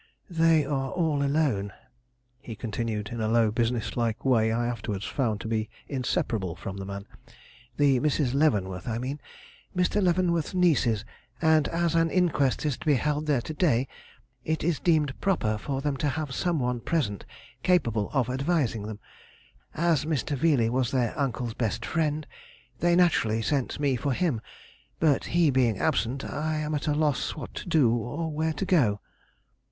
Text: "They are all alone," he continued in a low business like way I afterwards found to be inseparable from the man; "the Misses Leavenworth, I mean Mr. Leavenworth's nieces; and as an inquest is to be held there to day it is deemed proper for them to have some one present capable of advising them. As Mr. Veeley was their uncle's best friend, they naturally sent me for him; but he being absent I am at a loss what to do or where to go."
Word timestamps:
"They 0.31 0.65
are 0.65 0.89
all 0.89 1.21
alone," 1.21 1.73
he 2.39 2.55
continued 2.55 3.09
in 3.09 3.21
a 3.21 3.27
low 3.27 3.51
business 3.51 3.95
like 3.95 4.25
way 4.25 4.51
I 4.51 4.65
afterwards 4.65 5.05
found 5.05 5.39
to 5.41 5.47
be 5.47 5.69
inseparable 5.87 6.55
from 6.55 6.77
the 6.77 6.85
man; 6.87 7.05
"the 7.77 7.99
Misses 7.99 8.33
Leavenworth, 8.33 8.87
I 8.87 8.97
mean 8.97 9.21
Mr. 9.77 10.01
Leavenworth's 10.01 10.55
nieces; 10.55 11.05
and 11.39 11.67
as 11.67 11.93
an 11.93 12.09
inquest 12.09 12.65
is 12.65 12.77
to 12.77 12.85
be 12.87 12.95
held 12.95 13.27
there 13.27 13.41
to 13.41 13.53
day 13.53 13.87
it 14.43 14.63
is 14.63 14.79
deemed 14.79 15.21
proper 15.21 15.59
for 15.59 15.81
them 15.81 15.95
to 15.97 16.09
have 16.09 16.33
some 16.33 16.57
one 16.59 16.79
present 16.79 17.23
capable 17.61 18.09
of 18.11 18.27
advising 18.27 18.87
them. 18.87 18.99
As 19.75 20.05
Mr. 20.05 20.35
Veeley 20.35 20.71
was 20.71 20.89
their 20.89 21.15
uncle's 21.15 21.53
best 21.53 21.85
friend, 21.85 22.25
they 22.79 22.95
naturally 22.95 23.43
sent 23.43 23.79
me 23.79 23.95
for 23.97 24.13
him; 24.13 24.41
but 24.99 25.25
he 25.25 25.51
being 25.51 25.77
absent 25.77 26.25
I 26.25 26.55
am 26.55 26.73
at 26.73 26.87
a 26.87 26.95
loss 26.95 27.35
what 27.35 27.53
to 27.53 27.69
do 27.69 27.95
or 27.95 28.31
where 28.31 28.53
to 28.53 28.65
go." 28.65 28.99